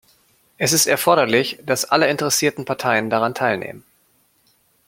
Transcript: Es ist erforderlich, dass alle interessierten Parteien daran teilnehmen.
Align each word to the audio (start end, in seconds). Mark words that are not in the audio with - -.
Es 0.57 0.73
ist 0.73 0.87
erforderlich, 0.87 1.59
dass 1.63 1.85
alle 1.85 2.07
interessierten 2.09 2.65
Parteien 2.65 3.11
daran 3.11 3.35
teilnehmen. 3.35 3.83